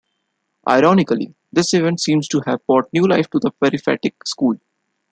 [0.67, 4.55] Ironically, this event seems to have brought new life to the Peripatetic school.